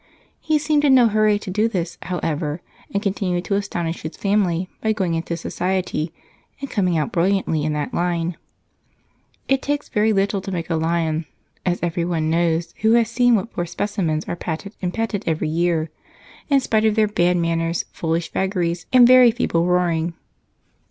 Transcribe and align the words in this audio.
He 0.39 0.57
seemed 0.57 0.83
in 0.83 0.95
no 0.95 1.05
hurry 1.07 1.37
to 1.37 1.51
do 1.51 1.67
this, 1.67 1.99
however, 2.01 2.63
and 2.91 3.03
continued 3.03 3.45
to 3.45 3.53
astonish 3.53 4.01
his 4.01 4.17
family 4.17 4.67
by 4.81 4.93
going 4.93 5.13
into 5.13 5.37
society 5.37 6.11
and 6.59 6.71
coming 6.71 6.97
out 6.97 7.11
brilliantly 7.11 7.63
in 7.63 7.73
that 7.73 7.93
line. 7.93 8.35
It 9.47 9.61
takes 9.61 9.89
very 9.89 10.11
little 10.11 10.41
to 10.41 10.51
make 10.51 10.71
a 10.71 10.75
lion, 10.75 11.27
as 11.67 11.81
everyone 11.83 12.31
knows 12.31 12.73
who 12.79 12.93
has 12.93 13.09
seen 13.11 13.35
what 13.35 13.53
poor 13.53 13.67
specimens 13.67 14.25
are 14.27 14.35
patted 14.35 14.75
and 14.81 14.91
petted 14.91 15.23
every 15.27 15.49
year, 15.49 15.91
in 16.49 16.59
spite 16.61 16.85
of 16.85 16.95
their 16.95 17.07
bad 17.07 17.37
manners, 17.37 17.85
foolish 17.91 18.31
vagaries, 18.31 18.87
and 18.91 19.05
very 19.05 19.29
feeble 19.29 19.67
roaring. 19.67 20.15